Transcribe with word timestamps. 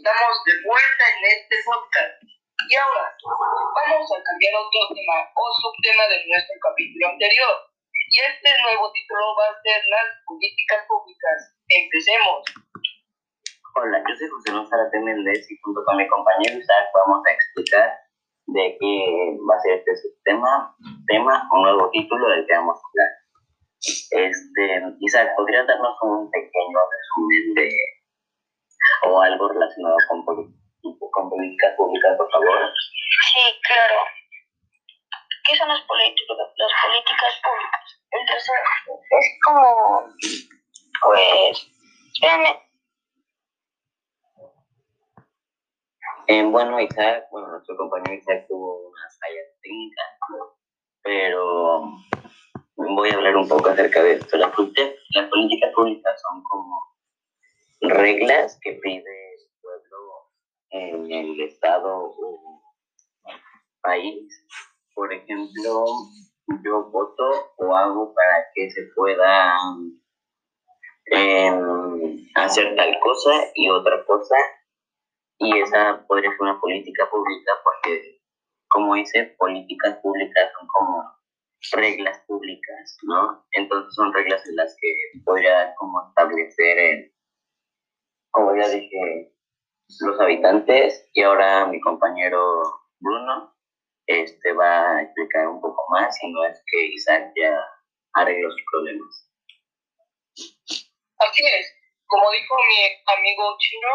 Estamos 0.00 0.40
de 0.48 0.56
vuelta 0.64 1.04
en 1.12 1.20
este 1.28 1.60
podcast. 1.60 2.24
Y 2.24 2.72
ahora 2.72 3.04
vamos 3.20 4.08
a 4.08 4.16
cambiar 4.24 4.56
otro 4.56 4.80
tema 4.96 5.28
o 5.36 5.44
subtema 5.60 6.08
de 6.08 6.24
nuestro 6.24 6.56
capítulo 6.56 7.12
anterior. 7.12 7.68
Y 8.08 8.16
este 8.24 8.48
nuevo 8.64 8.88
título 8.96 9.36
va 9.36 9.52
a 9.52 9.60
ser 9.60 9.76
las 9.92 10.08
políticas 10.24 10.88
públicas. 10.88 11.36
Empecemos. 11.68 12.40
Hola, 13.76 14.00
yo 14.08 14.12
soy 14.16 14.28
José 14.32 14.48
Luis 14.56 14.72
Zárate 14.72 15.04
Méndez 15.04 15.44
y 15.52 15.60
junto 15.60 15.84
con 15.84 16.00
mi 16.00 16.08
compañero 16.08 16.56
Isaac 16.56 16.88
vamos 16.96 17.20
a 17.20 17.32
explicar 17.36 17.92
de 18.56 18.80
qué 18.80 19.36
va 19.44 19.52
a 19.52 19.60
ser 19.60 19.84
este 19.84 20.00
sistema, 20.00 20.72
tema, 21.12 21.44
un 21.52 21.60
nuevo 21.60 21.92
título 21.92 22.24
del 22.32 22.48
que 22.48 22.56
vamos 22.56 22.80
a 22.80 22.88
hablar. 22.88 23.12
Este, 24.16 24.64
Isaac, 25.04 25.36
¿podrías 25.36 25.68
darnos 25.68 25.92
un 26.00 26.24
pequeño 26.32 26.78
resumen 26.88 27.52
de 27.52 27.99
o 29.04 29.20
algo 29.20 29.48
relacionado 29.48 29.96
con, 30.08 30.24
con 30.24 31.30
políticas 31.30 31.74
públicas, 31.76 32.16
por 32.16 32.30
favor? 32.30 32.72
Sí, 33.32 33.60
claro. 33.66 34.00
¿Qué 35.48 35.56
son 35.56 35.68
las 35.68 35.80
políticas, 35.82 36.36
las 36.56 36.72
políticas 36.84 37.40
públicas? 37.42 37.84
Entonces, 38.12 38.54
es 39.10 39.26
como, 39.44 40.08
pues, 41.02 41.66
espérame, 42.14 42.70
Eh, 46.30 46.44
bueno, 46.44 46.78
Isaac, 46.78 47.24
bueno, 47.32 47.48
nuestro 47.48 47.76
compañero 47.76 48.14
Isaac 48.14 48.46
tuvo 48.48 48.88
unas 48.88 49.18
fallas 49.18 49.46
técnicas, 49.62 50.06
pero 51.02 51.82
voy 52.76 53.10
a 53.10 53.14
hablar 53.14 53.36
un 53.36 53.48
poco 53.48 53.68
acerca 53.68 54.00
de 54.00 54.12
esto. 54.12 54.36
Las, 54.36 54.52
las 54.56 55.28
políticas 55.28 55.72
públicas 55.74 56.22
son 56.22 56.40
como 56.44 56.69
reglas 58.00 58.58
que 58.62 58.72
pide 58.74 59.34
el 59.34 59.50
pueblo 59.60 60.30
en 60.70 61.12
el 61.12 61.40
estado 61.40 62.14
o 62.16 62.62
país. 63.82 64.46
Por 64.94 65.12
ejemplo, 65.12 65.84
yo 66.64 66.90
voto 66.90 67.52
o 67.56 67.76
hago 67.76 68.14
para 68.14 68.46
que 68.54 68.70
se 68.70 68.82
pueda 68.94 69.54
em, 71.06 72.26
hacer 72.34 72.76
tal 72.76 72.98
cosa 73.00 73.30
y 73.54 73.68
otra 73.70 74.04
cosa 74.04 74.36
y 75.38 75.58
esa 75.58 76.04
podría 76.06 76.30
ser 76.30 76.40
una 76.40 76.60
política 76.60 77.08
pública 77.10 77.52
porque, 77.64 78.20
como 78.68 78.94
dice, 78.94 79.34
políticas 79.38 79.98
públicas 80.02 80.50
son 80.58 80.68
como 80.68 81.20
reglas 81.72 82.20
públicas, 82.26 82.98
¿no? 83.02 83.44
Entonces 83.52 83.94
son 83.94 84.12
reglas 84.12 84.46
en 84.46 84.56
las 84.56 84.76
que 84.78 85.20
podría 85.24 85.74
como 85.76 86.08
establecer, 86.08 86.78
el, 86.78 87.12
ya 88.60 88.68
dije, 88.68 89.32
los 90.00 90.20
habitantes 90.20 91.08
y 91.12 91.22
ahora 91.22 91.66
mi 91.66 91.80
compañero 91.80 92.62
Bruno 93.00 93.54
este 94.06 94.52
va 94.52 94.96
a 94.96 95.02
explicar 95.02 95.46
un 95.48 95.60
poco 95.60 95.86
más 95.90 96.16
y 96.22 96.30
no 96.32 96.44
es 96.44 96.60
que 96.66 96.86
Isaac 96.86 97.32
ya 97.36 97.54
arregle 98.14 98.50
sus 98.50 98.64
problemas. 98.72 99.30
Así 101.18 101.44
es, 101.46 101.72
como 102.06 102.30
dijo 102.32 102.56
mi 102.56 102.78
amigo 103.06 103.56
Chino, 103.58 103.88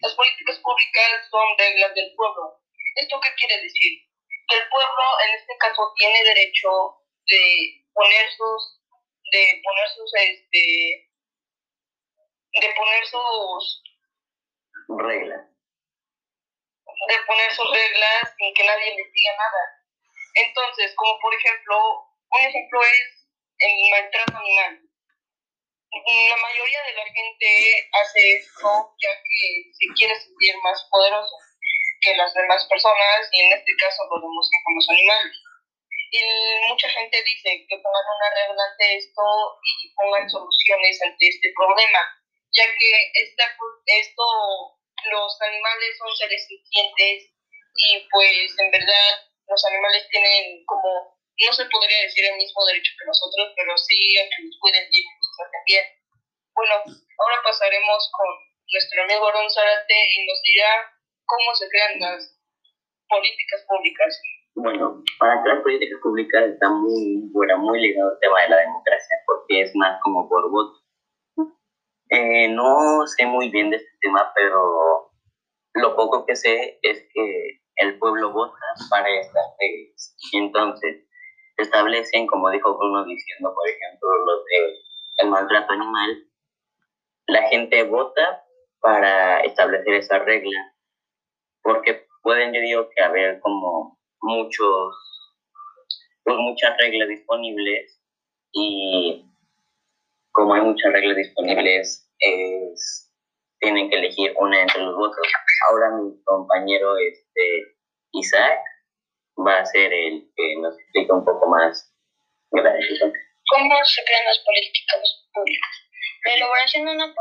las 0.00 0.14
políticas 0.14 0.58
públicas 0.58 1.28
son 1.30 1.46
reglas 1.58 1.94
del 1.94 2.14
pueblo. 2.16 2.58
¿Esto 2.96 3.20
qué 3.22 3.30
quiere 3.38 3.62
decir? 3.62 4.02
Que 4.48 4.56
el 4.56 4.68
pueblo, 4.70 5.04
en 5.26 5.38
este 5.38 5.54
caso, 5.58 5.92
tiene 5.96 6.24
derecho 6.24 6.70
de 7.26 7.84
poner 7.94 8.26
sus, 8.32 8.80
de 9.32 9.60
poner 9.62 9.88
sus, 9.94 10.10
este, 10.14 11.07
de 12.60 12.74
poner 12.74 13.06
sus 13.06 13.82
reglas. 14.88 15.46
De 17.08 17.18
poner 17.26 17.52
sus 17.52 17.70
reglas 17.70 18.34
sin 18.36 18.54
que 18.54 18.64
nadie 18.64 18.94
les 18.96 19.12
diga 19.12 19.32
nada. 19.36 19.62
Entonces, 20.34 20.94
como 20.96 21.18
por 21.20 21.34
ejemplo, 21.34 21.76
un 22.30 22.40
ejemplo 22.40 22.82
es 22.82 23.26
el 23.58 23.72
maltrato 23.90 24.36
animal 24.36 24.88
la 25.90 26.36
mayoría 26.36 26.82
de 26.84 26.92
la 26.94 27.06
gente 27.06 27.88
hace 27.92 28.20
esto 28.36 28.94
ya 29.00 29.10
que 29.10 29.72
se 29.72 29.86
quiere 29.96 30.14
sentir 30.20 30.56
más 30.62 30.86
poderoso 30.90 31.36
que 32.00 32.16
las 32.16 32.32
demás 32.34 32.66
personas 32.68 33.28
y 33.32 33.40
en 33.40 33.52
este 33.58 33.72
caso 33.80 34.04
lo 34.10 34.20
demuestra 34.20 34.58
con 34.64 34.74
los 34.74 34.88
animales. 34.90 35.36
Y 36.10 36.20
mucha 36.68 36.88
gente 36.88 37.22
dice 37.22 37.66
que 37.68 37.76
pongan 37.78 38.06
una 38.16 38.30
regla 38.34 38.62
ante 38.70 38.96
esto 38.96 39.22
y 39.62 39.92
pongan 39.94 40.28
soluciones 40.30 41.02
ante 41.02 41.28
este 41.28 41.52
problema, 41.56 42.00
ya 42.58 42.66
que 42.74 42.90
esta, 43.22 43.44
esto, 43.86 44.24
los 45.14 45.30
animales 45.46 45.90
son 45.94 46.10
seres 46.18 46.42
sintientes 46.42 47.30
y 47.30 48.02
pues 48.10 48.50
en 48.58 48.70
verdad 48.74 49.30
los 49.46 49.62
animales 49.70 50.02
tienen 50.10 50.66
como, 50.66 51.14
no 51.14 51.52
se 51.54 51.64
podría 51.70 52.02
decir 52.02 52.26
el 52.26 52.36
mismo 52.36 52.66
derecho 52.66 52.90
que 52.98 53.06
nosotros, 53.06 53.54
pero 53.54 53.78
sí 53.78 54.18
a 54.18 54.26
que 54.26 54.42
nos 54.42 54.58
pueden 54.58 54.84
ir 54.90 55.06
bien. 55.66 55.86
Bueno, 56.58 56.74
ahora 56.82 57.38
pasaremos 57.44 58.10
con 58.10 58.28
nuestro 58.74 59.02
amigo 59.06 59.28
Aaron 59.28 59.48
Zárate 59.48 59.94
y 59.94 60.26
nos 60.26 60.42
dirá 60.42 60.72
cómo 61.24 61.54
se 61.54 61.68
crean 61.70 62.00
las 62.00 62.34
políticas 63.08 63.64
públicas. 63.68 64.10
Bueno, 64.56 65.04
para 65.20 65.40
crear 65.42 65.62
políticas 65.62 66.00
públicas 66.02 66.42
está 66.50 66.68
muy, 66.68 67.30
bueno, 67.30 67.58
muy 67.58 67.78
ligado 67.80 68.10
al 68.10 68.18
tema 68.18 68.42
de 68.42 68.48
la 68.48 68.58
democracia, 68.58 69.16
porque 69.24 69.62
es 69.62 69.70
más 69.76 70.00
como 70.02 70.28
por 70.28 70.50
voto. 70.50 70.87
Eh, 72.10 72.48
no 72.48 73.06
sé 73.06 73.26
muy 73.26 73.50
bien 73.50 73.70
de 73.70 73.76
este 73.76 73.90
tema, 74.00 74.32
pero 74.34 75.10
lo 75.74 75.96
poco 75.96 76.24
que 76.26 76.36
sé 76.36 76.78
es 76.82 77.06
que 77.12 77.60
el 77.76 77.98
pueblo 77.98 78.32
vota 78.32 78.58
para 78.90 79.08
estas 79.08 79.44
reglas. 79.60 80.16
Entonces, 80.32 81.04
establecen, 81.56 82.26
como 82.26 82.50
dijo 82.50 82.76
Bruno 82.76 83.04
diciendo, 83.04 83.54
por 83.54 83.68
ejemplo, 83.68 84.08
los 84.26 84.44
de 84.44 84.88
el 85.18 85.30
maltrato 85.30 85.72
animal, 85.72 86.24
la 87.26 87.42
gente 87.48 87.82
vota 87.82 88.44
para 88.80 89.40
establecer 89.40 89.94
esa 89.94 90.20
regla, 90.20 90.74
porque 91.62 92.06
pueden, 92.22 92.54
yo 92.54 92.60
digo, 92.60 92.88
que 92.94 93.02
haber 93.02 93.40
como 93.40 93.98
muchos, 94.22 94.94
pues 96.22 96.36
muchas 96.36 96.76
reglas 96.78 97.08
disponibles 97.08 98.00
y 98.52 99.27
como 100.38 100.54
hay 100.54 100.60
muchas 100.60 100.92
reglas 100.92 101.16
disponibles, 101.16 102.08
es, 102.20 103.12
tienen 103.58 103.90
que 103.90 103.96
elegir 103.96 104.32
una 104.36 104.62
entre 104.62 104.82
los 104.82 104.94
votos. 104.94 105.26
Ahora 105.68 105.90
mi 105.98 106.22
compañero 106.22 106.96
este, 106.96 107.74
Isaac 108.12 108.60
va 109.44 109.58
a 109.58 109.66
ser 109.66 109.92
el 109.92 110.30
que 110.36 110.54
nos 110.60 110.78
explica 110.78 111.14
un 111.14 111.24
poco 111.24 111.48
más. 111.48 111.92
Gracias. 112.52 113.00
¿Cómo 113.00 113.84
se 113.84 114.04
crean 114.04 114.24
las 114.26 114.38
políticas 114.38 115.26
públicas? 115.34 115.70
La 116.24 116.34
elaboración 116.34 116.86
de 116.86 116.92
una 116.92 117.14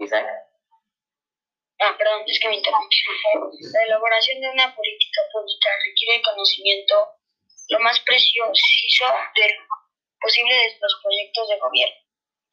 Isaac. 0.00 0.26
Ah, 1.78 1.94
perdón, 1.96 2.24
es 2.26 2.40
que 2.40 2.48
me 2.48 2.56
interrumpí. 2.56 2.96
La 3.72 3.84
elaboración 3.84 4.40
de 4.40 4.50
una 4.50 4.74
política 4.74 5.20
pública 5.32 5.68
requiere 5.86 6.22
conocimiento 6.22 7.16
lo 7.68 7.80
más 7.80 7.98
preciso 8.00 8.44
posible 10.20 10.54
de 10.54 10.78
los 10.80 11.00
proyectos 11.02 11.48
de 11.48 11.58
gobierno, 11.58 11.96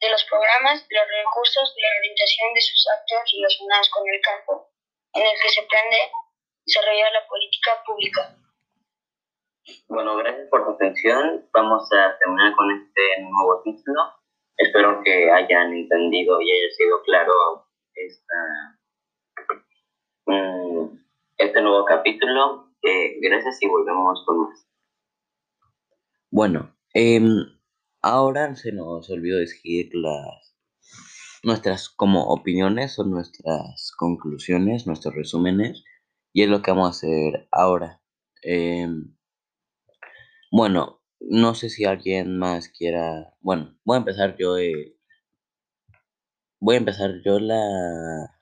de 0.00 0.10
los 0.10 0.24
programas, 0.24 0.86
de 0.88 0.96
los 0.96 1.06
recursos, 1.08 1.74
de 1.74 1.82
la 1.82 1.98
orientación 1.98 2.54
de 2.54 2.60
sus 2.60 2.86
actos 2.88 3.32
relacionados 3.32 3.88
con 3.90 4.08
el 4.08 4.20
campo 4.20 4.70
en 5.14 5.22
el 5.22 5.36
que 5.40 5.48
se 5.48 5.62
pretende 5.62 6.10
desarrollar 6.66 7.12
la 7.12 7.26
política 7.28 7.82
pública. 7.86 8.36
Bueno, 9.88 10.16
gracias 10.16 10.48
por 10.50 10.64
tu 10.64 10.72
atención. 10.72 11.48
Vamos 11.52 11.88
a 11.92 12.18
terminar 12.18 12.54
con 12.56 12.70
este 12.70 13.22
nuevo 13.22 13.62
título. 13.62 14.00
Espero 14.56 15.02
que 15.02 15.30
hayan 15.30 15.72
entendido 15.72 16.40
y 16.40 16.50
haya 16.50 16.74
sido 16.76 17.02
claro 17.02 17.66
esta, 17.94 18.78
mm, 20.26 20.98
este 21.38 21.60
nuevo 21.62 21.84
capítulo. 21.86 22.68
Eh, 22.82 23.16
gracias 23.20 23.62
y 23.62 23.68
volvemos 23.68 24.22
con 24.26 24.40
más. 24.40 24.73
Bueno, 26.34 26.74
em, 26.94 27.46
ahora 28.02 28.56
se 28.56 28.72
nos 28.72 29.08
olvidó 29.08 29.38
decir 29.38 29.90
las 29.94 30.56
nuestras 31.44 31.88
como 31.88 32.24
opiniones 32.24 32.98
o 32.98 33.04
nuestras 33.04 33.92
conclusiones, 33.96 34.84
nuestros 34.84 35.14
resúmenes, 35.14 35.84
y 36.32 36.42
es 36.42 36.48
lo 36.48 36.60
que 36.60 36.72
vamos 36.72 36.88
a 36.88 36.90
hacer 36.90 37.46
ahora. 37.52 38.02
Em, 38.42 39.14
bueno, 40.50 41.02
no 41.20 41.54
sé 41.54 41.68
si 41.70 41.84
alguien 41.84 42.36
más 42.38 42.68
quiera. 42.68 43.34
Bueno, 43.40 43.78
voy 43.84 43.96
a 43.96 43.98
empezar 43.98 44.36
yo. 44.36 44.58
Eh, 44.58 44.96
voy 46.60 46.74
a 46.74 46.78
empezar 46.78 47.22
yo 47.24 47.38
la. 47.38 48.40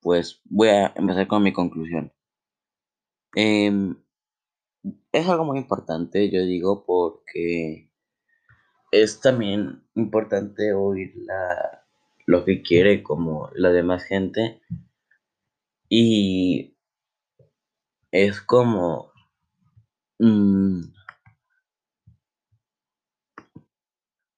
Pues 0.00 0.40
voy 0.44 0.68
a 0.70 0.94
empezar 0.96 1.26
con 1.28 1.42
mi 1.42 1.52
conclusión. 1.52 2.10
Em, 3.34 3.96
es 5.12 5.28
algo 5.28 5.44
muy 5.44 5.58
importante, 5.58 6.30
yo 6.30 6.42
digo, 6.44 6.84
porque 6.86 7.90
es 8.90 9.20
también 9.20 9.84
importante 9.94 10.72
oír 10.72 11.12
la, 11.16 11.86
lo 12.26 12.44
que 12.44 12.62
quiere 12.62 13.02
como 13.02 13.50
la 13.54 13.70
demás 13.70 14.04
gente. 14.04 14.60
Y 15.88 16.76
es 18.10 18.40
como 18.40 19.12
mm, 20.18 20.82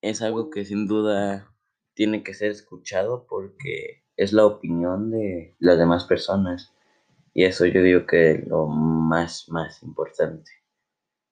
es 0.02 0.22
algo 0.22 0.50
que 0.50 0.64
sin 0.64 0.87
duda 0.87 1.54
tiene 1.94 2.22
que 2.22 2.34
ser 2.34 2.50
escuchado 2.50 3.26
porque 3.28 4.04
es 4.16 4.32
la 4.32 4.46
opinión 4.46 5.10
de 5.10 5.56
las 5.58 5.78
demás 5.78 6.04
personas 6.04 6.72
y 7.40 7.44
eso 7.44 7.64
yo 7.64 7.81
digo 7.82 8.04
que 8.04 8.32
es 8.32 8.46
lo 8.48 8.66
más 8.66 9.48
más 9.48 9.82
importante 9.82 10.50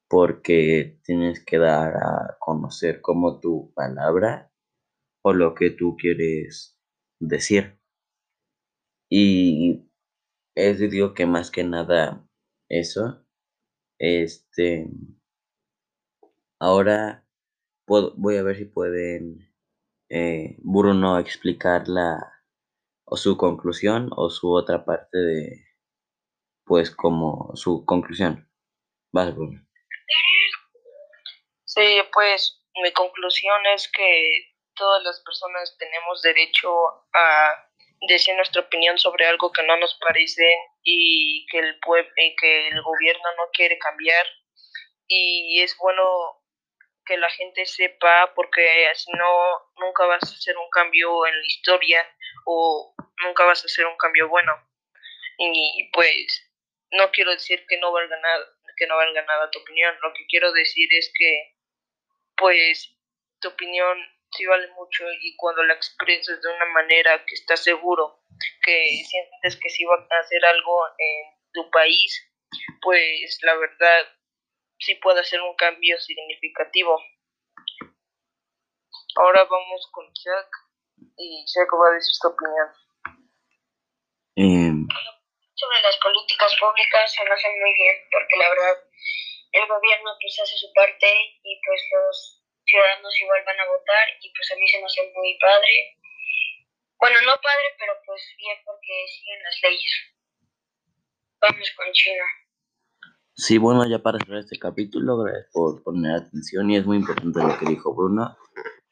porque 0.08 0.98
tienes 1.04 1.44
que 1.44 1.58
dar 1.58 1.96
a 1.98 2.38
conocer 2.38 3.02
como 3.02 3.40
tu 3.40 3.74
palabra 3.74 4.50
o 5.22 5.34
lo 5.34 5.54
que 5.54 5.68
tú 5.68 5.98
quieres 5.98 6.80
decir. 7.20 7.78
Y 9.10 9.86
es 10.54 10.78
digo 10.78 11.12
que 11.12 11.26
más 11.26 11.50
que 11.50 11.62
nada 11.62 12.26
eso, 12.70 13.22
este, 13.98 14.90
ahora 16.58 17.22
voy 17.86 18.38
a 18.38 18.42
ver 18.42 18.56
si 18.56 18.64
pueden 18.64 19.46
eh, 20.08 20.56
Bruno 20.62 21.18
explicar 21.18 21.86
la 21.86 22.32
o 23.04 23.18
su 23.18 23.36
conclusión 23.36 24.08
o 24.16 24.30
su 24.30 24.50
otra 24.50 24.86
parte 24.86 25.18
de 25.18 25.67
pues 26.68 26.94
como 26.94 27.50
su 27.54 27.84
conclusión. 27.84 28.48
Vas. 29.10 29.34
Sí, 31.64 31.98
pues 32.12 32.62
mi 32.82 32.92
conclusión 32.92 33.66
es 33.74 33.90
que 33.90 34.54
todas 34.74 35.02
las 35.02 35.20
personas 35.20 35.76
tenemos 35.78 36.22
derecho 36.22 36.70
a 37.12 37.54
decir 38.06 38.36
nuestra 38.36 38.62
opinión 38.62 38.98
sobre 38.98 39.26
algo 39.26 39.50
que 39.50 39.62
no 39.64 39.76
nos 39.78 39.98
parece 39.98 40.46
y 40.84 41.46
que 41.50 41.58
el 41.58 41.80
pueblo 41.80 42.10
y 42.16 42.36
que 42.36 42.68
el 42.68 42.80
gobierno 42.82 43.28
no 43.36 43.48
quiere 43.52 43.76
cambiar 43.78 44.24
y 45.08 45.60
es 45.62 45.76
bueno 45.78 46.04
que 47.04 47.16
la 47.16 47.30
gente 47.30 47.66
sepa 47.66 48.32
porque 48.36 48.90
si 48.94 49.10
no 49.12 49.84
nunca 49.84 50.04
vas 50.06 50.22
a 50.22 50.36
hacer 50.36 50.56
un 50.56 50.70
cambio 50.70 51.26
en 51.26 51.34
la 51.34 51.46
historia 51.46 52.06
o 52.44 52.94
nunca 53.24 53.44
vas 53.44 53.62
a 53.62 53.66
hacer 53.66 53.86
un 53.86 53.96
cambio 53.96 54.28
bueno 54.28 54.52
y 55.38 55.90
pues 55.92 56.47
no 56.92 57.10
quiero 57.10 57.32
decir 57.32 57.64
que 57.68 57.78
no 57.78 57.92
valga 57.92 58.18
nada 58.20 58.46
que 58.76 58.86
no 58.86 58.96
valga 58.96 59.22
nada 59.24 59.50
tu 59.50 59.58
opinión 59.58 59.94
lo 60.02 60.12
que 60.14 60.26
quiero 60.26 60.52
decir 60.52 60.88
es 60.92 61.12
que 61.16 61.56
pues 62.36 62.96
tu 63.40 63.48
opinión 63.48 63.98
sí 64.32 64.46
vale 64.46 64.68
mucho 64.72 65.04
y 65.20 65.36
cuando 65.36 65.62
la 65.64 65.74
expresas 65.74 66.40
de 66.40 66.54
una 66.54 66.66
manera 66.66 67.24
que 67.24 67.34
estás 67.34 67.62
seguro, 67.62 68.20
que 68.62 69.02
sientes 69.04 69.58
que 69.60 69.68
sí 69.70 69.84
va 69.84 69.94
a 69.94 70.20
hacer 70.20 70.44
algo 70.44 70.86
en 70.98 71.38
tu 71.52 71.70
país, 71.70 72.30
pues 72.82 73.38
la 73.42 73.54
verdad 73.56 74.06
sí 74.78 74.94
puede 74.96 75.20
hacer 75.20 75.40
un 75.40 75.54
cambio 75.56 75.98
significativo. 75.98 77.00
Ahora 79.16 79.44
vamos 79.44 79.88
con 79.92 80.06
Jack 80.14 80.48
y 81.16 81.44
Jack 81.46 81.68
va 81.74 81.88
a 81.88 81.94
decir 81.94 82.14
su 82.14 82.28
opinión. 82.28 82.68
Em. 84.36 84.86
Sobre 85.54 85.77
las 85.88 85.96
políticas 86.04 86.52
públicas 86.60 87.08
se 87.08 87.24
me 87.24 87.32
hace 87.32 87.48
muy 87.48 87.72
bien 87.72 87.96
porque 88.12 88.36
la 88.36 88.48
verdad 88.52 88.76
el 89.52 89.64
gobierno 89.64 90.12
pues 90.20 90.36
hace 90.36 90.56
su 90.60 90.68
parte 90.76 91.08
y 91.40 91.52
pues 91.64 91.80
los 91.96 92.44
ciudadanos 92.68 93.14
igual 93.24 93.40
van 93.48 93.60
a 93.60 93.70
votar 93.72 94.04
y 94.20 94.28
pues 94.36 94.52
a 94.52 94.56
mí 94.60 94.68
se 94.68 94.78
me 94.78 94.84
hace 94.84 95.08
muy 95.16 95.32
padre. 95.40 95.96
Bueno, 97.00 97.16
no 97.24 97.40
padre, 97.40 97.72
pero 97.78 97.96
pues 98.04 98.20
bien 98.36 98.58
porque 98.68 98.92
siguen 99.08 99.40
las 99.42 99.56
leyes. 99.64 99.94
Vamos 101.40 101.68
con 101.72 101.88
China. 101.92 102.24
Sí, 103.32 103.56
bueno, 103.56 103.88
ya 103.88 104.00
para 104.00 104.18
cerrar 104.18 104.40
este 104.40 104.58
capítulo, 104.58 105.16
gracias 105.24 105.48
por 105.52 105.82
poner 105.84 106.16
atención 106.16 106.68
y 106.70 106.76
es 106.76 106.84
muy 106.84 106.98
importante 106.98 107.40
lo 107.40 107.56
que 107.56 107.70
dijo 107.70 107.94
Bruno, 107.94 108.36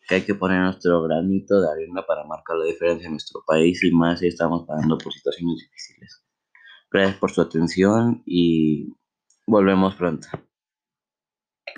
que 0.08 0.14
hay 0.14 0.24
que 0.24 0.36
poner 0.36 0.60
nuestro 0.60 1.02
granito 1.02 1.60
de 1.60 1.68
arena 1.68 2.06
para 2.06 2.24
marcar 2.24 2.56
la 2.56 2.64
diferencia 2.64 3.06
en 3.06 3.18
nuestro 3.18 3.42
país 3.44 3.82
y 3.82 3.90
más 3.90 4.20
si 4.20 4.28
estamos 4.28 4.64
pasando 4.64 4.96
por 4.96 5.12
situaciones 5.12 5.58
difíciles. 5.58 6.25
Gracias 6.96 7.18
por 7.18 7.30
su 7.30 7.42
atención 7.42 8.22
y 8.24 8.94
volvemos 9.46 9.94
pronto. 9.96 10.28